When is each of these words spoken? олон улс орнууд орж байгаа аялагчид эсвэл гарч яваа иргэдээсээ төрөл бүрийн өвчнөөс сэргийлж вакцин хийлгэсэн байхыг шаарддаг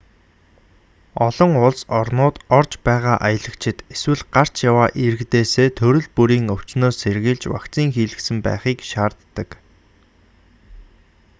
олон 1.27 1.51
улс 1.65 1.81
орнууд 1.99 2.35
орж 2.57 2.71
байгаа 2.87 3.17
аялагчид 3.27 3.77
эсвэл 3.93 4.21
гарч 4.35 4.55
яваа 4.69 4.87
иргэдээсээ 5.05 5.67
төрөл 5.79 6.07
бүрийн 6.15 6.45
өвчнөөс 6.55 6.95
сэргийлж 7.03 7.43
вакцин 7.55 7.87
хийлгэсэн 7.95 8.37
байхыг 8.45 8.79
шаарддаг 8.91 9.49